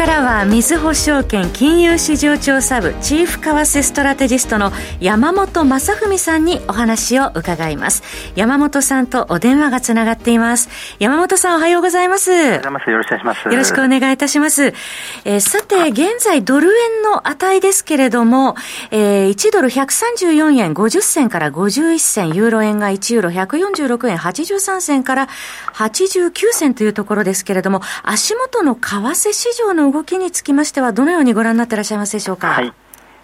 [0.00, 8.02] からは、みずほ証券金融市場調査部チーフ為替ストラテジストの山本雅文さんにお話を伺います。
[8.34, 10.70] 山本さんとお電話がつながっています。
[11.00, 12.30] 山本さんおはようございます。
[12.30, 13.48] よろしくお願いします。
[13.48, 14.72] よろしくお願いいたします。
[15.26, 18.56] えー、さて、現在ドル円の値ですけれども、
[18.90, 25.28] えー、1ドル134円50銭から51銭、ユーロ円が1ユーロ146円83銭から
[25.74, 32.48] 89銭というところですけれども、足元の為替市場場の動きにつきましては、どのようにご覧になっていらっしゃいますでしょうか？
[32.48, 32.72] はい。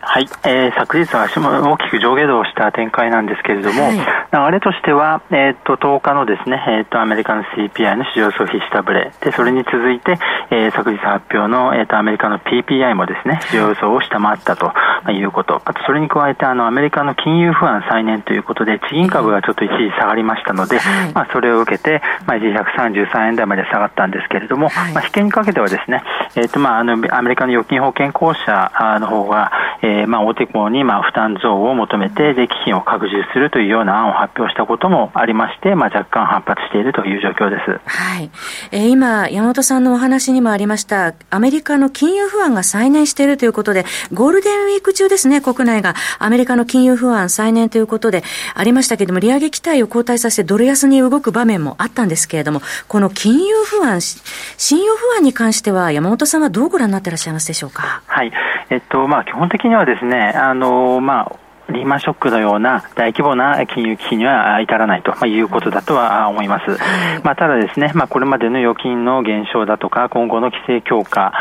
[0.00, 3.98] はい、えー、昨日は足も大きく上下動した展開なんですけれども、はい、
[4.36, 10.18] 流れとしては、えー、っと10日のですね、えー、っとアメリカの CPI の市場総費下振れでそれに続いて、
[10.50, 14.72] えー、昨日発表の、えー、っとアメリカの PPI もですね市場予想を下回ったと
[15.10, 26.02] いうこと、あとそれに加えてあのアメリカの金融不安再燃ということで地銀株がちょっと一時下がりましたので、はい、まあ、それを受けて、まあ、一時133円台まで下がったんですけれども、はい、まあ、引けにかけてはですね、
[26.34, 28.70] えーとまあ、あのアメリカの預金保険公社
[29.01, 29.51] の方が、
[29.82, 37.80] えーえー、まあ、大手行にまあ負担増を求めて、で基金を拡充するというような案を発表したこともありまして、まあ、若干反発しているという状況です。
[37.85, 38.30] はい。
[38.73, 48.23] えー、今、山本さんのお話にもありました、アメリカの金融不安が再燃しているということで、ゴールデンウィーク中ですね、国内がアメリカの金融不安再燃ということで
[48.54, 58.02] ありましたけれども、利上げ期待を後退させてドル安に動く場面もあったんですけれども、この金融不安、信用不安に関しては、山本さんはどうご覧になっていらっしゃいますでしょうか？
[58.07, 58.32] はい。
[58.71, 61.32] えっと、まあ、基本的にはですね、あの、まあ、
[61.70, 66.78] リーマンショックのような大規模な金融危機には至らないということだとは思います。
[67.25, 71.32] まあ、ただですね、まあ、これまでの預金の減少だとか、今後の規制強化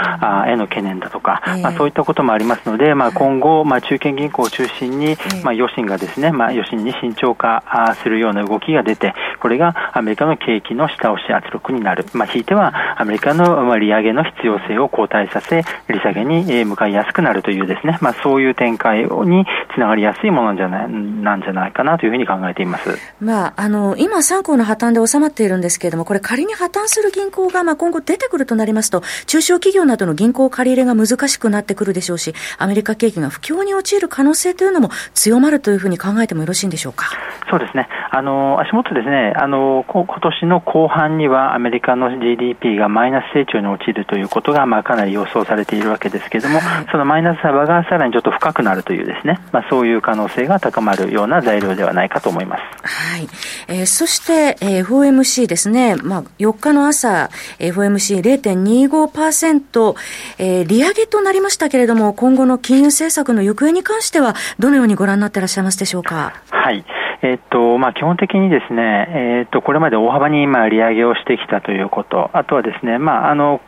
[0.48, 7.64] への懸念だとか、まあ、そういったこともありますので、まあ、今後、まあ、中堅銀行を中心に、まあ、余震がですね、まあ、余震に慎重化
[8.02, 12.06] するような動きが出て、これがアメリカの景気の下押し圧力になる。
[12.14, 22.98] まあ、ひいてはアメリカの利上げの必要性を後退させ、利下げに向かいやすくなるというですね、まあ、そういう展開につながりやすいものじゃないなんじゃないかなというふうに考えています。
[23.20, 37.06] まあ、あの、今、3行の破綻で収まっているんですけれども、これ仮に破綻する銀行が、まあ、今後出てくるとなりますと、中小企業などの銀行借り入れが難しくなってくるでしょうし、アメリカ景気が不況に陥る可能性というのも強まるというふうに考えてもよろしいんでしょうか？
[37.50, 37.88] そうですね。
[38.12, 52.62] あの、足元ですね、あの、今年の後半にはアメリカの GDP がマイナス成長に陥るということが、まあ、かなり予想されているわけですけれども、はい、そのマイナス幅がさらにちょっと深くなるというですね、まあ、そういう可能性が高まるような材料ではないかと思います。
[52.84, 53.28] はい。
[53.68, 59.96] えー、そして、えー、FOMC ですね、まあ、4日の朝、FOMC0.25%、
[60.38, 66.34] えー、利上げとなりましたけれども、今後の金融政策の行方に関しては、どのようにご覧になっていらっしゃいますでしょうか？
[66.52, 66.86] はい。
[67.26, 73.62] えっとまあ、基本的にですね、えっとこれまで大幅に今、利上げをしてきたということ、あとはですね、まあ、あの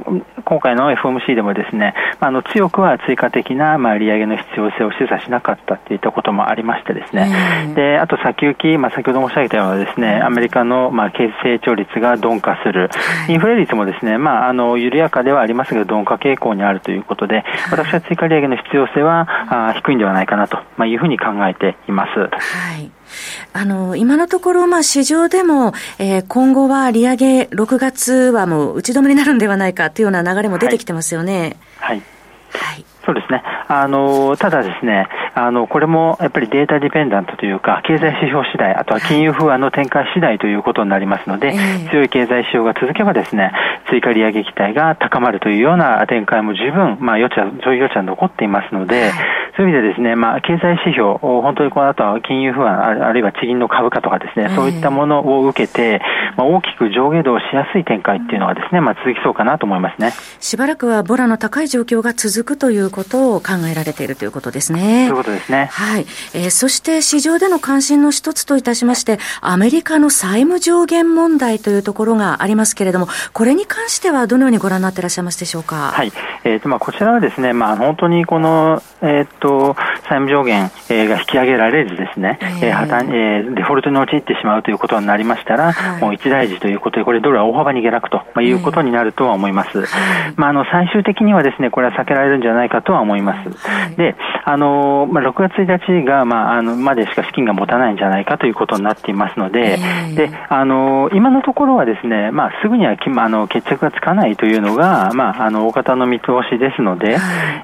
[0.46, 12.92] 今回の FOMC でもですね、あの強くは追加的な、まあ、利上げの必要性を示唆しなかったといったこともありましてですね、であと先行き、まあ、先ほど申し上げたようなですね、アメリカの、まあ、経成長率が鈍化する、
[13.28, 22.20] インフレ率もですね、まあ、あの緩やかではありますが、鈍化傾向にあるということで、私は追加利上げの必要性はあ低いんではないかなと、まあ、いうふうに考えています。
[22.20, 22.28] は
[22.78, 22.97] い
[23.54, 31.58] あの、今のところ、まあ、市場でも、えー、今後は利上げ、6月はもう打ち止めになるんではないかというような流れも出てきてますよね。
[31.78, 32.02] はい。
[32.54, 32.86] はい。
[33.08, 33.42] そうですね。
[33.70, 41.54] あの、ただですね、あの、これもやっぱりデータディペンダントというか、経済指標次第、あとは金融不安の展開次第ということになりますので、
[41.90, 43.54] 強い経済指標が続けばですね、
[43.90, 49.12] 追加利上げ期待が高まるというような展開も十分、まあ、余地は、そういう余地は残っていますので、
[49.58, 56.00] そういう意味でですね、まあ、経済指標、本当にこの後は金融不安、あるいは地銀の株価とかですね、そういったものを受けて、
[56.38, 60.12] まあ、大きく上下動しやすい展開っていうのはですね、まあ、続きそうかなと思いますね。
[60.40, 65.08] しばらくはボラの高い状況が続くということを考えられているということですね。
[65.10, 65.70] そういうことですね。
[65.72, 66.02] はい。
[66.36, 75.92] えー、そして市場での関心の一つといたしまして、アメリカの債務上限問題というところがありますけれども、これに関してはどのようにご覧になっていらっしゃいますでしょうか？
[75.94, 76.12] はい。
[76.44, 89.84] えっ、ー、と、まあ、こちらはですね、まあ、本当にこの、えっ、と、債務上限、えー、が引き上げられずですね、えー、破綻、えー、デフォルトに陥ってしまうということになりましたら、はい、もう一大事ということで、これドルは大幅に下落と、まあ、いうことになるとは思います。
[90.36, 93.98] まあ、あの、最終的にはですね、これは避けられるんじゃないかとは思います。
[93.98, 99.78] で、あの、まあ、6月1日が、まあ、あの、までしか資金が持たないんじゃないかということになっていますので、
[100.16, 107.18] で、あの、今のところはですね、まあ、すぐにはき、あの、決着がつかないというのが、まあ、あの、大方の見通しですので、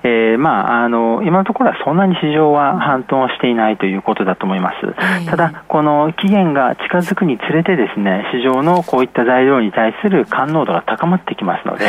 [0.04, 5.30] えー、まあ、あの、今のところはそんなに市場は反応していないということだと思います。
[5.30, 11.86] ただ、この期限が近づくにつれてですね、市場のこういった材料に対する感濃度が高まってきますので、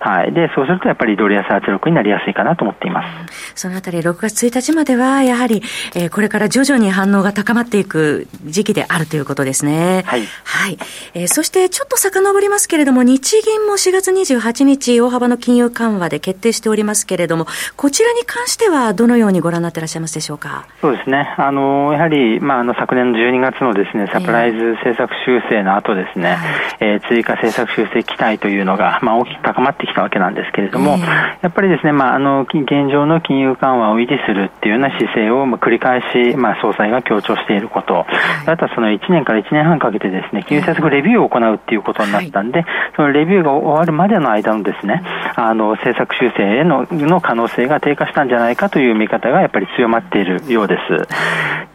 [0.00, 0.32] はい。
[0.32, 3.62] で、そうするとやっぱりドル安圧力になりやすいかなと思っています。
[3.66, 5.62] そのあたり、6月1日までは、やはり、
[5.94, 10.04] えー、これから徐々に反応が高まっていく時期であるということですね。
[10.06, 10.22] はい。
[10.44, 10.78] はい。
[11.14, 17.46] えー、そして、ちょっと遡りますけれども、日銀も4月28日、大幅の金融緩和で決定しておりますけれども、
[17.76, 20.65] こちらに関しては、どのようにご覧になっていらっしゃいますでしょうか？
[20.80, 21.34] そうですね。
[21.38, 26.36] あの、やはり、まあ、あの、昨年の12月のですね、サプライズ政策修正の後ですね、
[26.80, 30.98] えー、えー、追加政策修正期待というのが、まあ、大きく高まってきたわけなんですけれども、
[31.40, 38.06] やっぱりですね、まあ、あの、現状の金融緩和を維持するっていうような姿勢を、まあ、繰り返し、まあ、総裁が強調していること、
[38.46, 42.66] あとはその1年から1年半かけてですね、金融政策レビューを行うっていうことになったんで、
[42.96, 45.02] そのレビューが終わるまでの間のですね、
[45.36, 51.08] あの、政策修正へのの可能性が低下したんじゃないかという見方がやっぱり強まっているようです。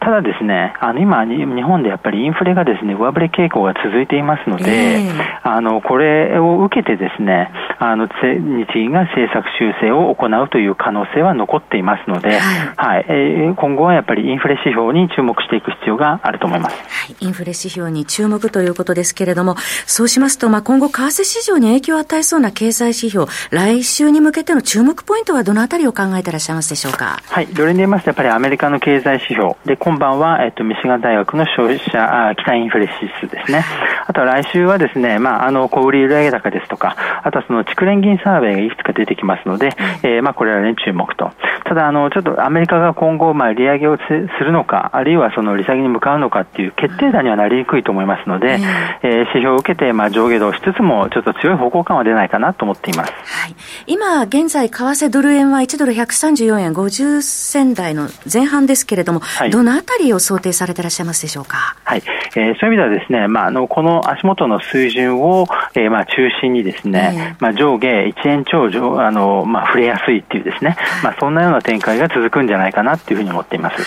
[0.01, 5.00] ただですね、あの、今、日本でやっぱりインフレがですね、上振れ傾向が続いていますので、
[5.44, 8.13] あの、これを受けてですね、あの、日
[8.74, 16.75] 銀が政策修正を行うという可能性は残っていますので、はい、はい、えー、今後はやっぱりインフレ指標に注目していく必要があると思います。
[16.81, 19.56] はい、インフレ指標に注目ということですけれども、
[19.86, 27.19] そうしますと、まあ、今後、為替市場に影響を与えそうな経済指標、来週に向けての注目ポイントはどのあたりを考えていらっしゃいますでしょうか？
[27.30, 33.63] はい、どれに言いますと、やっぱりアメリカの経済指標、で、今晩は、えっと、ミシガン大学の消費者、あ期待インフレ指数ですね。
[34.07, 39.69] あとは来週はですね、まあ、あの、小売売上高ですとか、あとはその蓄連銀サーベイがいくつか出てきますので、
[40.03, 41.31] えー、まあ、これらに注目と。
[41.71, 44.03] ただ、あの、ちょっとアメリカが今後、まあ、利上げをす
[44.44, 48.59] るのか、あるいはその利下げに向かうのかっていう決定打にはなりにくいと思いますので、
[49.03, 53.13] えー、指標を受けて、まあ、上下動しつつも、ちょっと強い方向感は出ないかなと思っています。
[53.13, 53.56] はい。
[53.88, 61.77] 今、現在、為替ドル円は1ドル134円50銭台の前半ですけれども、はい、どのあたりを想定されていらっしゃいますでしょうか？
[61.85, 62.03] はい。
[62.35, 73.81] えー、そういう意味ではですね、まあ、あの、この足元の水準を、えー、まあ、中心にですね、まあ、上下1円超上、あの、まあ、触れやすいっていうですね、まあ、そんなような展開が続くんじゃないかなっていうふうに思っています。
[73.81, 73.86] はい、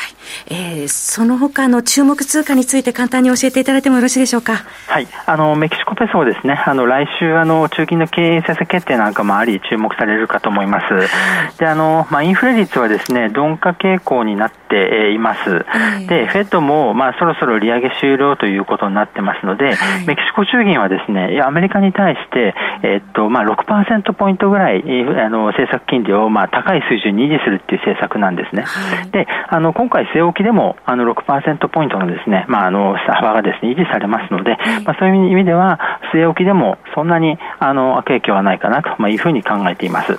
[0.51, 4.65] えー、その他の注目通貨について簡単に教えていただいてもよろしいでしょうか？
[4.89, 5.07] はい。
[5.27, 11.59] あの、メキシコペソですね、あの、来週、あの、中金の経営政策決定なんかもあり、注目されるかと思います。
[11.59, 15.65] で、あの、まあ、インフレ率はですね、鈍化傾向になっています。
[16.09, 19.77] で、フェットも、まあ、そろそろ利上げ終了ということになってますので、
[20.07, 28.65] メキシコ中銀はですね、アメリカに対して、えっと、まあ、6%ポイントぐらい、あの、政策金利を、まあ、高い水準に維持するっていう政策なんですね。
[29.11, 35.81] で、あの、今回、据え置きでも、あの、6%ポイントのですね、まあ、あの、幅がですね、維持されますので、まあ、そういう意味では、
[36.13, 40.19] 据え置きでも、そんなに、あの、悪影響はないかなと、まあ、いうふうに考えています。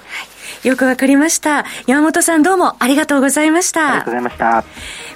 [0.68, 1.66] よくわかりました。
[1.88, 3.82] 山本さんどうもありがとうございました。
[3.82, 4.64] ありがとうございました。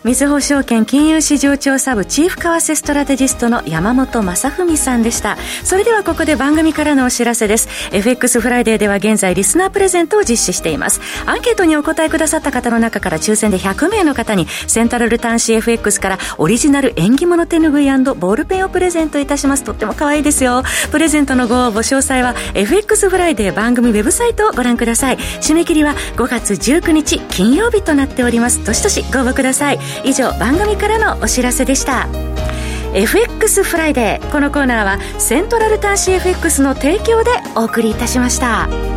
[0.04, 5.38] みずほ証券金融市場調査部チーフ為替ストラテジストの山本雅文さんでした。
[5.64, 7.68] それではここで番組からのお知らせです。
[7.92, 11.02] FX フライデーでは現在リスナープレゼントを実施しています。
[11.26, 19.64] アンケートにお答えくださった方の中から抽選で100名の方にセントラル短資 FX からオリジナル縁起物手ぬぐいボールペンをプレゼントいたします。
[19.64, 20.64] とっても可愛いですよ。
[20.92, 25.18] プレゼントのご応募詳細は FX フライデー番組ウェブサイトをご覧ください。
[25.42, 32.08] 締め切りは5月19日金曜日となっておりますどしどしご応募ください以上番組からのお知らせでした
[32.94, 38.89] FX フライデーこのコーナーはセントラル端子 FX の提供でお送りいたしました。